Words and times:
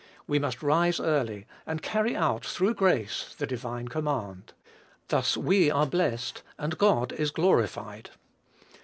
We 0.25 0.39
must 0.39 0.63
rise 0.63 0.99
early, 0.99 1.45
and 1.67 1.83
carry 1.83 2.15
out, 2.15 2.43
through 2.43 2.73
grace, 2.73 3.35
the 3.37 3.45
divine 3.45 3.87
command. 3.87 4.51
Thus 5.09 5.37
we 5.37 5.69
are 5.69 5.85
blessed, 5.85 6.41
and 6.57 6.75
God 6.79 7.13
is 7.13 7.29
glorified. 7.29 8.09